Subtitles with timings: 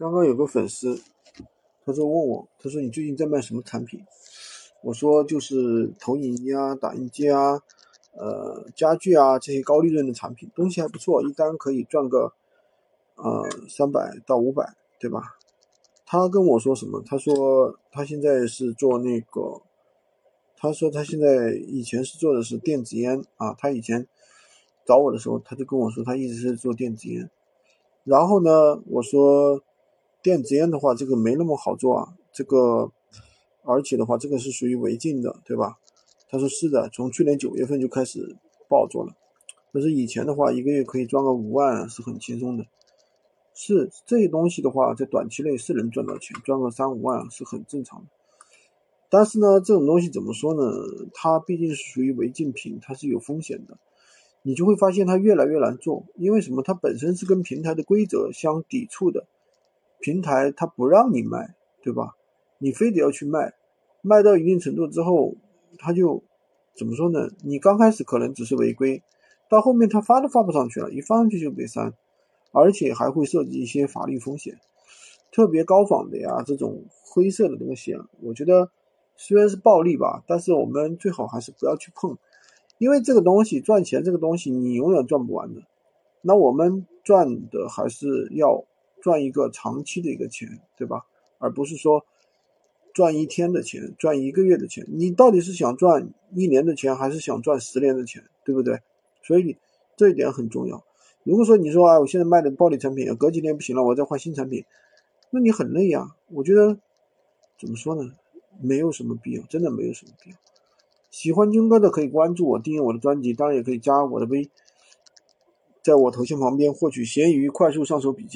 [0.00, 0.98] 刚刚有个粉丝，
[1.84, 4.00] 他说问我，他说你最近在卖什么产品？
[4.82, 7.60] 我说就是投影仪啊、打印机啊、
[8.16, 12.32] 呃家具啊这些高利润的产品，东西还不错，一单可以赚个
[13.16, 15.36] 呃三百到五百，对吧？
[16.06, 17.02] 他跟我说什么？
[17.04, 19.60] 他说他现在是做那个，
[20.56, 24.08] 他说他现在以前是做的是电子烟啊，他以前
[24.86, 27.30] 找我的时候，他就跟我说他一直是做电子烟。
[28.04, 29.62] 然后呢，我说。
[30.22, 32.90] 电子烟的话，这个没那么好做啊，这个，
[33.62, 35.78] 而且的话，这个是属于违禁的，对吧？
[36.28, 38.36] 他说是的，从去年九月份就开始
[38.68, 39.14] 不好做了。
[39.72, 42.66] 但是以前的话，一个月可以赚个五万是很轻松的。
[43.54, 48.06] 是这些东西的话，在短期内是能赚到钱，赚个三五万是很正常的。
[49.08, 50.62] 但是呢，这种东西怎么说呢？
[51.12, 53.76] 它毕竟是属于违禁品，它是有风险的。
[54.42, 56.62] 你就会发现它越来越难做，因为什么？
[56.62, 59.26] 它本身是跟平台的规则相抵触的。
[60.00, 62.16] 平台它不让你卖，对吧？
[62.58, 63.54] 你非得要去卖，
[64.02, 65.34] 卖到一定程度之后，
[65.78, 66.22] 他就
[66.74, 67.28] 怎么说呢？
[67.42, 69.02] 你刚开始可能只是违规，
[69.48, 71.94] 到后面他发都发不上去了，一发上去就被删，
[72.52, 74.58] 而且还会涉及一些法律风险，
[75.32, 78.70] 特别高仿的呀，这种灰色的东西啊，我觉得
[79.16, 82.18] 虽然是暴利吧，但是我们最好还是不要去碰，
[82.76, 85.62] 因为这个东西赚钱，这个东西你永远赚不完的。
[86.20, 88.64] 那我们赚的还是要。
[89.00, 91.06] 赚一个长期的一个钱，对吧？
[91.38, 92.04] 而不是说
[92.92, 94.86] 赚一天的钱，赚一个月的钱。
[94.88, 98.80] 你到底是想赚一年的钱，还是想赚十年的钱，对不对？
[99.22, 99.56] 所以
[99.96, 100.84] 这一点很重要。
[101.22, 104.64] 如果说你说啊，我现在卖的暴利产品，隔几年不行了，我再换新产品，
[105.30, 106.16] 那你很累啊。
[106.28, 106.78] 我觉得
[107.58, 108.12] 怎么说呢？
[108.60, 110.36] 没有什么必要，真的没有什么必要。
[111.10, 114.50] 喜欢军哥的可以关注我，订阅我的专辑，当然也可以加我的微，
[115.82, 118.28] 在我头像旁边获取闲鱼快速上手笔记。